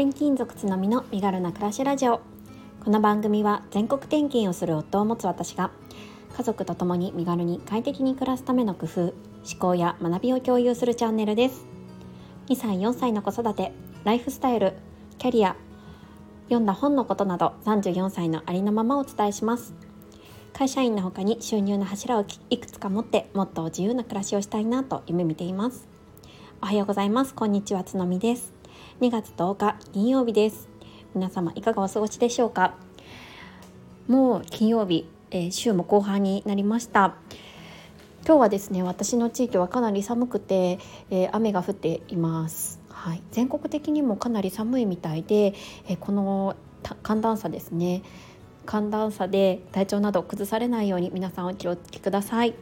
[0.00, 2.20] 転勤族つのみの身軽な暮らしラジオ。
[2.84, 5.72] この番組は全国転勤をする夫を持つ私が
[6.36, 9.14] 家族と共に身軽に快適に暮らすための工夫思
[9.58, 11.66] 考や学びを共有するチャンネルです。
[12.46, 13.72] 2歳4歳の子育て
[14.04, 14.74] ライフスタイル
[15.18, 15.56] キャリア
[16.44, 19.74] 読んだ本のことなど34歳のありのままをお伝えします。
[20.52, 25.88] 会社員の他に収入の柱をいくつか持ってもっと自由な暮らしをしたいなと夢見ています。
[26.62, 27.34] おはようございます。
[27.34, 27.82] こんにちは。
[27.82, 28.57] つのみです。
[29.00, 30.68] 2月10日金曜日です。
[31.14, 32.74] 皆様いかがお過ごしでしょうか？
[34.08, 37.14] もう金曜日、えー、週も後半になりました。
[38.26, 40.80] 今日はですね私の地域はかなり寒くて、
[41.10, 42.80] えー、雨が降っています。
[42.88, 45.54] はい、全国的にもかなり寒いみたいで、
[45.86, 46.56] えー、この
[47.04, 48.02] 寒暖差ですね。
[48.66, 52.56] 寒暖差で体調など崩されないように皆さんお気をつけください。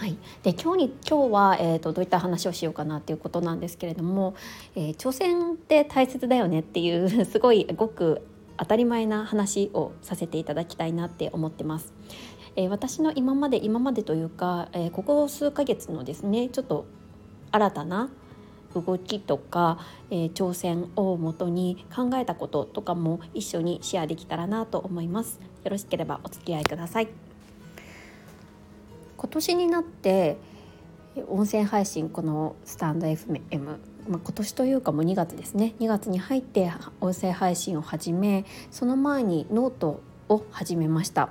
[0.00, 4.34] はい、で今日に今日は、えーと、どういった話をしようかなっていうことなんですけれども、
[4.74, 11.92] えー、挑戦って大切だよねっていう すごいごく当たり前な話をさせていただきたいなって思ってます。
[12.56, 16.86] えー、私の今まで今までというか、えー、ここ数ヶ月のですねちょっと
[17.52, 18.08] 新たな
[18.74, 25.40] 動きとか、えー、挑戦をもとに考えたこととかも一緒にシェアできたらなと思います。
[25.62, 27.29] よろしければお付き合いください。
[29.20, 30.38] 今年になって
[31.28, 41.28] 音声配信このスタンド FM、まあ、今年というかもう2月ですね2月に入って音声配信を始めその前にノートを始めました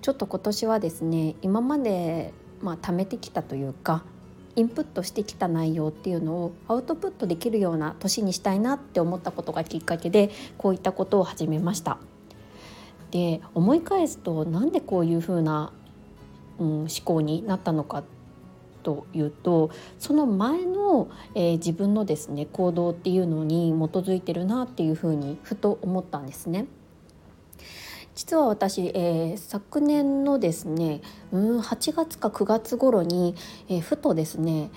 [0.00, 2.32] ちょっと今年はですね今まで
[2.62, 4.04] まあ貯めてきたというか
[4.56, 11.98] インプットしてきた内容っていうのをアウトプットできるような年にしたいなって思ったことがきっかけでこういったことを始めました。
[13.10, 15.72] で思い返すとなんでこういうふうな、
[16.58, 18.04] うん、思考になったのか
[18.82, 26.66] というとその前の、えー、自分のですね行動っていうのに基づいてるなっていうふうにふと思ったんですね。
[28.14, 31.00] 実は私、えー、昨年のですね
[31.32, 33.34] うん8月か9月頃に、
[33.68, 34.70] えー、ふとですね、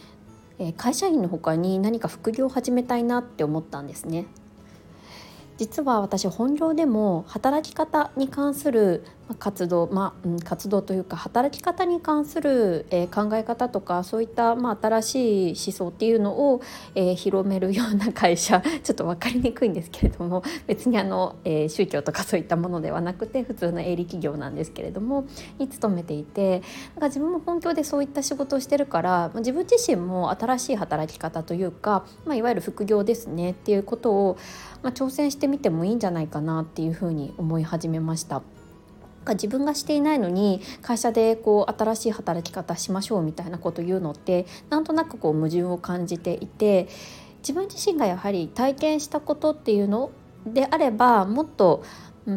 [0.57, 4.25] え会社員の他に何か副業を始めたいなって思ったんですね。
[5.57, 9.05] 実は私本業でも働き方に関する
[9.39, 16.61] 活動、まあ、活動というか働き方に関する、えー、考え方とかそういった、まあ、新しい思想っていうのを、
[16.93, 25.25] えー、広めるような会社 ちょっと分かりにくいんですけれども別にあの、えー、宗教とかそういったものではなくて普通の営利企業なんですけれども
[25.57, 26.61] に勤めていて
[26.93, 34.37] だか自分も本業でそういった仕事をしてるから自分自身も新しい働き方というか、まあ、いわゆる副業ですねっていうことを、
[34.83, 38.54] まあ、挑戦してみてもいいんじゃないかなっていうふうに思い始めました。
[39.25, 46.87] か自分がしていないのに会社でこう新しい働き方しましょうみたいなこと言うのってなんとなくこう矛盾を感じていて
[47.39, 50.11] 自分自身がやはり体験したことっていうの
[50.47, 51.83] であればもっと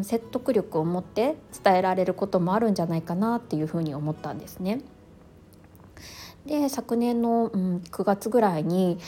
[0.03, 4.82] 説得力を持って伝えられることもあるんじゃないかなっていうふうに思ったんですね。
[6.47, 8.98] で昨年の、うん、9月ぐらいに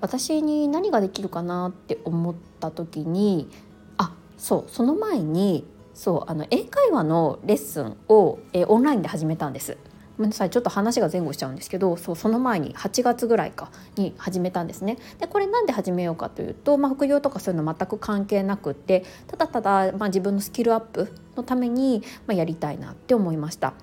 [0.00, 3.48] 私に何ができるかなって思った時に
[3.96, 5.64] あそうその前に
[6.00, 9.76] そうあの英会話のレッスンを、えオンラインで始めたんです。
[10.16, 14.96] ごめんなさいちょっと話が前後しちゃうんですけどそうその前に8月ぐらいかに始めたんですね。
[15.18, 23.74] でこれなんで始めようかというと、まあ、副業とかそういうの全く関係なくってただただ、まあ、自分のスキルアップのために、まあ、やりたいなって思いました。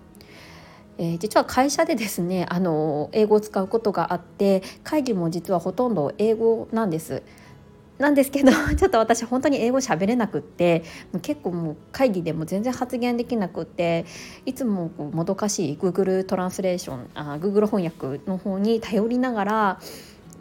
[0.97, 7.21] えー、実は会社でですねあの英語を使うことがあって会議も実はほとんど英語なんです。
[7.97, 10.83] なんですけど ちょっと私本当に英語喋れなくって
[11.21, 14.05] 結構もう会議でも全然発言できなくって
[14.45, 19.79] いつもこうもどかしい Google トランスレーションあ Google 翻訳の方に頼りながら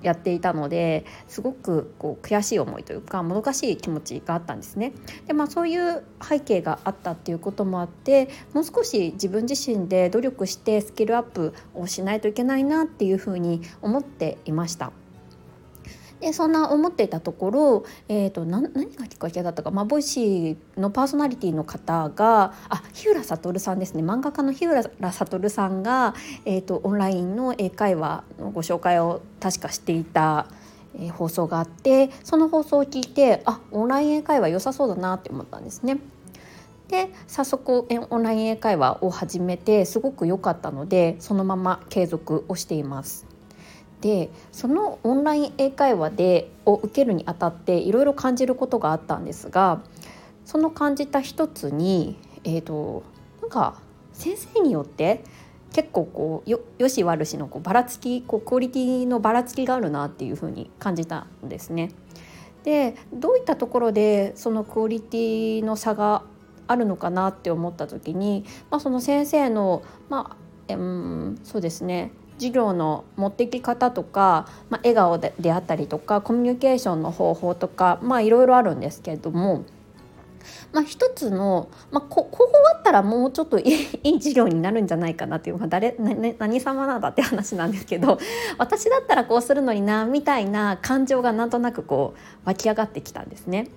[0.02, 4.92] やっていたのですごくこう悔しい思いというかもどかしい気持ちがあったんですね。
[5.26, 14.92] でまあそういう背景があったっていうこともあってもう少し自分自身で努力してスキルアップをしないといけないなっていうふうに思っていました。
[16.20, 26.14] でそんな思っていたところ、えーと、何がきっかけだったか、まあ、 Voicy のパーソナリティの方があひうらさとるさんですね漫画家の日浦悟さんが、
[26.44, 30.46] えーと、オンラインの英会話のご紹介を確かしていた。
[30.98, 35.98] え、放送があってその放送を聞いてあオンライン英会話良さそうだなって思ったんですね。
[36.88, 43.35] で早速オンライン英会話を始めてすごく良かったのでそのまま継続をしています。
[44.06, 49.82] でそのオンライン英会話でを受けるにあたっていろいろ感じることがあったんですが
[50.44, 53.02] その感じた一つに、えーと、
[53.40, 53.80] なんか
[54.12, 55.24] 先生によって
[55.72, 61.90] 結構こうよよし悪しのこうばらつきこうクオリティのばらつきがあるなっていうふうに感じたんですね。
[62.62, 66.22] でどういったところでそのクオリティの差が
[66.68, 70.36] あるのかなって思った時に、まあ、その先生の、ま
[70.68, 79.64] あうん、そうですね授業の持ってき方とか、まあ、笑顔であったりとかコミュニケーションの方法とかまあいろいろあるんですけれども。
[80.72, 83.62] まあ、一つの、まあ、ここうあったらもうちょっと い
[84.02, 88.18] い授業になるんじゃないかなっていう、まあ、誰何様なんだって話なんですけど
[88.58, 93.68] 私だったらこうするのになみたいな感情がなんとなくこう湧き上がってきたんですね。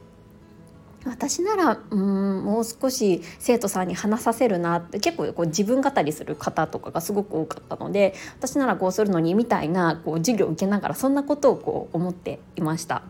[1.06, 13.04] 私ならうんもう少し生徒さんに話させるなって結構こう自分語りする方とかがすごく多かったので私ならこうするのにみたいなこう授業を受けながらそんなことをこう思っていました。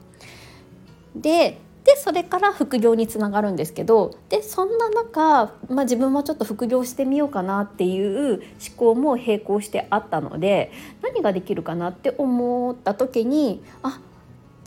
[1.16, 8.42] ででそれから副業につながるんですけどでそんな中、まあ、自分もちょっと副業してみようかなっていう思
[8.76, 10.72] 考も並行してあったので
[11.02, 14.00] 何ができるかなって思った時にあ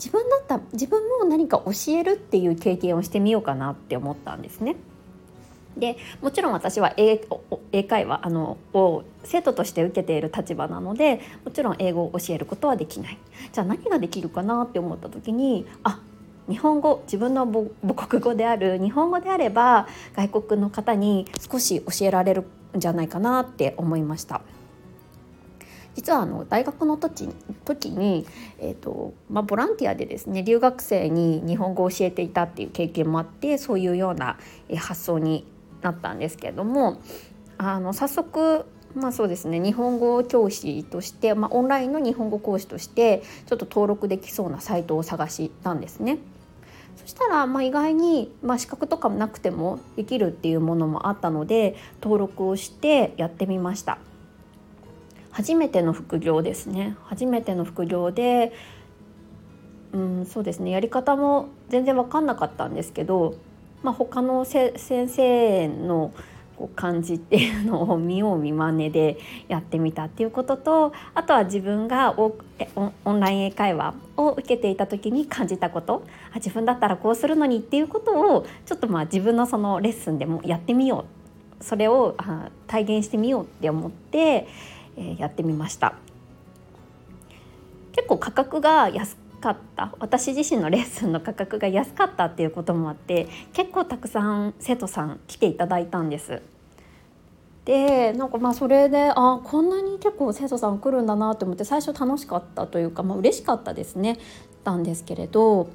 [0.03, 4.75] 自分だった自分も何か教えるっていう経験をしてみようかなって思ったんですね。
[5.77, 7.21] でもちろん私は英
[7.71, 13.17] 英会話あのを生徒として受けている立場なのでもちろん英語を教えることはできない
[13.51, 15.99] じゃあ何ができるかなって思った時にあ
[16.49, 22.43] 日本語自分の母国語である日本語であれば外国の方に少し教えられる
[22.77, 24.41] んじゃないかなって思いました。
[25.95, 27.29] 実はあの大学の時
[27.65, 28.25] 時に、
[28.59, 34.37] えーとまあ、ボランティアでですね留学生に日本語を教えていたっていう経験もあってそういうような
[34.77, 35.45] 発想に
[35.81, 36.99] なったんですけれども
[37.57, 46.19] あの早速まあそうですね日本語教師として、まあ、オンラインの日本語講師としてちょっと登録できそうなサイトを探したんですね。
[46.95, 53.97] そしたらまあ意外に、まあ、資格とかもなくてもできるっていうものもあったので登録をしてやってみました
[55.33, 56.95] 初めての副業ですね。
[57.03, 58.53] 初めての副業で
[59.91, 60.71] うんそうですね。
[60.71, 63.35] やり方も全然分かんなかったんですけど、
[63.83, 66.13] まあ、他の先生の
[66.55, 72.33] こう感じっていうのを見よう見まねでやってみたっていうこととあとは自分がオ
[73.11, 76.03] ンライン英会話を受けていた時に感じたこと。
[76.31, 81.05] あ自分だったらこうするのにっていうことをちょっとまあ自分のそのレッスンでもやってみよ
[81.59, 81.63] う。
[81.63, 82.15] それを
[82.67, 84.47] 体現してみようって思って、
[84.97, 85.95] え、やってみました。
[87.93, 96.41] 結構価格が安かった私自身のレッスンの価格が安かったっていうこともあって結構たくさん生徒さん来ていただいたんです。
[97.65, 104.17] でなんかまあそれであこんなに結構生徒さん来るんだなって思って最初楽しかったというか、まあ嬉しかったですね
[104.63, 105.69] たんですけれど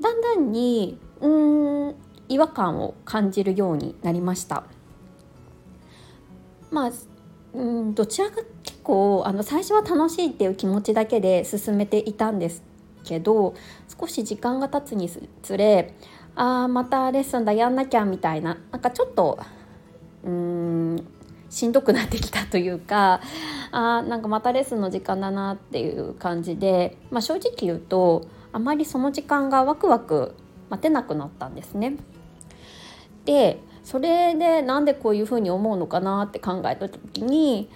[0.00, 1.28] だんだんにう
[1.90, 1.94] ん
[2.28, 4.64] 違和感を感じるようになりました。
[6.70, 6.92] まあ
[7.56, 12.62] うんどちらか結構あの最初は楽しいっていう気持ちだけで進めていたんです
[13.02, 13.54] けど
[13.98, 15.08] 少し時間が経つに
[15.42, 15.94] つれ
[16.34, 19.38] あまたレッスンだやんなきゃみたいななんかちょっと
[20.22, 21.06] うん
[21.48, 23.22] しんどくなってきたというか
[23.70, 30.34] あなんかまたレッスンの時間だなっていう感じで、まあ、正直言うとあまりその時間がワクワク
[30.68, 31.96] 待てなくなったんですね。
[33.24, 37.70] でそれでなんでこういうふうに思うのかなって考えた時に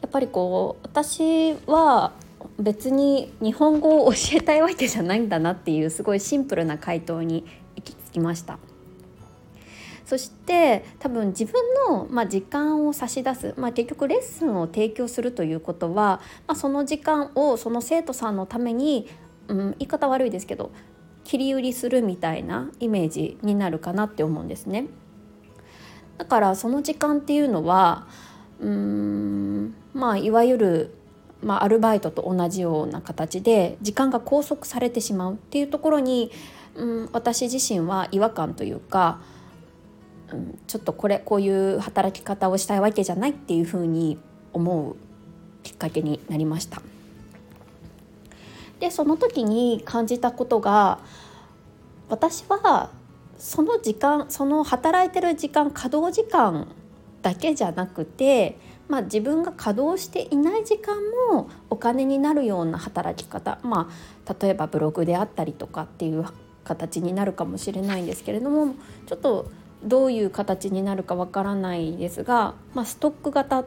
[0.00, 2.12] やっぱりこう私は
[2.60, 8.60] 別に日本語を教えたいわけじゃないんだなっていうすごいシンプルな回答に行き着きました。
[10.06, 11.54] そして多分自分
[11.88, 19.08] の、まあ、時間を差し出す、まあ、結局レッスンを提供するということは、まあ、その時間をその生徒さんのために、
[19.48, 20.70] うん、言い方悪いですけど
[21.24, 24.86] 切り売りするみたいなイメージになるかなって思うんですね。
[26.18, 28.06] だからその時間っていうのは
[28.60, 30.94] うーんまあいわゆる、
[31.42, 36.30] まあ、アルバイトと同じような形で時間が拘束されてしまうっていうところに、
[36.74, 39.20] うん、私自身は違和感というか、
[40.32, 44.18] うん、ちょっとこれこういう働き方をしたいわけじゃないっていうふうに
[44.52, 44.96] 思う
[45.62, 46.82] きっかけになりました。
[48.80, 51.00] でその時に感じたことが
[52.08, 52.90] 私は
[53.38, 56.68] その時間その働いてる時間稼働時間
[57.22, 60.96] だけじゃなくて、まあ、自分が稼働していない時間
[61.32, 63.90] もお金になるような働き方、ま
[64.26, 66.24] あ、例えばブログであったりとかっていう
[66.64, 68.74] 形になるかもしれないんですけれども
[69.06, 69.50] ちょっと
[69.82, 73.64] どういう形になるかわからないですが、まあ、ストック型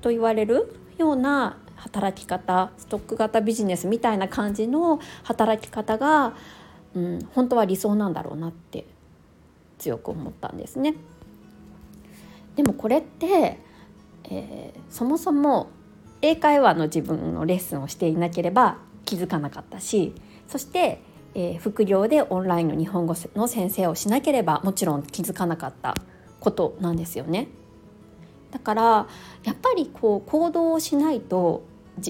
[0.00, 6.34] と言われるような働き方ストック型ビジネスみたいな感じの働き方が、
[6.94, 8.86] うん、本当は理想なんだろうなって
[9.84, 10.94] 強く思ったんですね。
[12.56, 13.58] でもこれって、
[14.24, 15.70] えー、そもそも
[16.22, 20.14] 英会話の自分のレッスンをしていなければ気づかなかったし
[20.48, 21.00] そして
[21.34, 25.94] えー、副業でオンラインの日本語の先生をしなければもちろん気づかなかった
[26.40, 27.48] ことなんですよね。
[28.52, 29.08] だから
[29.42, 31.64] やっぱりこう行動をしないと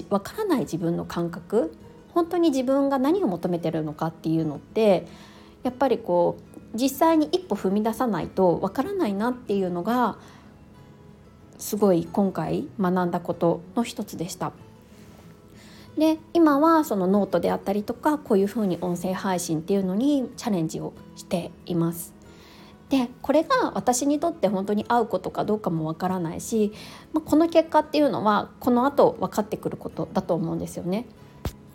[0.09, 1.75] わからない自分の感覚
[2.13, 5.07] 本当に自分が何を求めてるのかっていうのって
[5.63, 10.17] やっぱりこう実際に一歩踏み出さないとわからないなっていうのが
[11.57, 14.51] すごい今回学んだことの一つでした。
[15.97, 22.13] で今はそのノートであったりとかこういうふうに音声配信っていうのにチャレンジをしています。
[22.89, 26.71] でこれが私にとって本当に合うことかどうかもわからないし、
[27.13, 31.07] まあ、この結果っていうのはこの後分かってくることだと思うんですよね。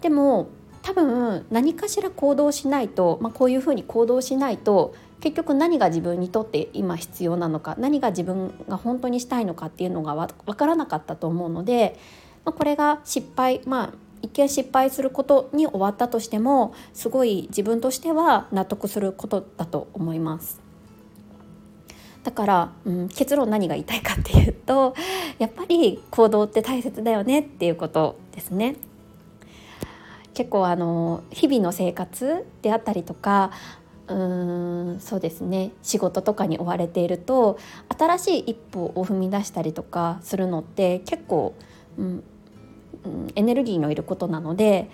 [0.03, 0.49] でも
[0.83, 11.99] 多分何かしら行動しないと、まあ、こういうふうに行動しないと結局何が自分にとって今必要なのか何が自分が本当にしたいのかっていうのが分からなかったと思うので、
[12.45, 20.61] まあ、これが失敗まあ一見失敗することに終わったとしてもすごい自分としては納得することだと思います。
[22.23, 24.95] だから、うん、結論何が言いたいかっていうと
[25.39, 28.77] やっぱり行動って大切だよねっていうことですね。
[30.41, 33.51] 結構あの日々の生活であったりとか
[34.09, 37.59] うーんそうですね仕事とかに追われていると
[37.99, 41.55] 新しい一歩を踏み出したりとかするのって結構、
[41.99, 42.25] うん、
[43.35, 44.89] エネルギーのいることなので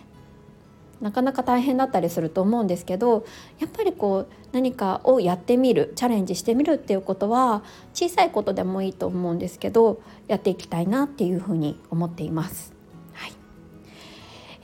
[1.01, 3.25] なかなか大変だったりすると思うんですけど
[3.61, 7.63] やっぱりこう何かをやってみるチャレンジしてみるっていうことは
[7.95, 12.76] 小さいことでもいいと思うんですけどやっていきたいなっていうふうに思っています。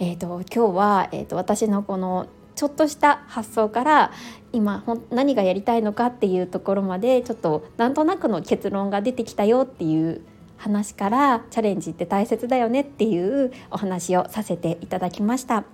[0.05, 4.13] えーと、今日は、えーと私のこのちょっとした発想から
[4.53, 10.21] 今何がやりたいのかっていうところまでちょっとなんとなくの結論が出てきたよっていう
[10.59, 15.65] 話からチャレンジって大切だよねっていうお話をさせていただきました。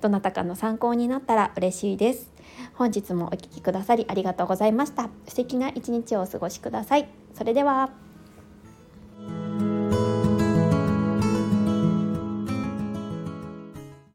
[0.00, 2.32] どなたかの参考になったら嬉しいです。
[2.74, 5.08] 本日もお聴きくださりありがとうございました。
[5.26, 7.08] 素敵な一日をお過ごしください。
[7.34, 8.05] それでは。